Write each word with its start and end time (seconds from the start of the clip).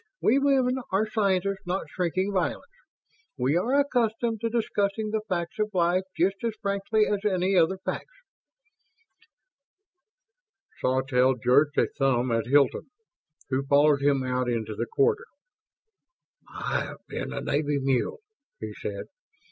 "We 0.19 0.39
women 0.39 0.79
are 0.91 1.05
scientists, 1.07 1.67
not 1.67 1.87
shrinking 1.87 2.33
violets. 2.33 2.71
We 3.37 3.55
are 3.55 3.79
accustomed 3.79 4.41
to 4.41 4.49
discussing 4.49 5.11
the 5.11 5.21
facts 5.29 5.59
of 5.59 5.69
life 5.75 6.05
just 6.17 6.37
as 6.43 6.55
frankly 6.59 7.05
as 7.05 7.19
any 7.23 7.55
other 7.55 7.77
facts." 7.77 8.23
Sawtelle 10.79 11.35
jerked 11.35 11.77
a 11.77 11.85
thumb 11.99 12.31
at 12.31 12.47
Hilton, 12.47 12.89
who 13.51 13.63
followed 13.67 14.01
him 14.01 14.23
out 14.23 14.49
into 14.49 14.73
the 14.73 14.87
corridor. 14.87 15.27
"I 16.49 16.83
have 16.85 17.05
been 17.07 17.31
a 17.31 17.39
Navy 17.39 17.77
mule," 17.77 18.21
he 18.59 18.73
said. 18.73 19.05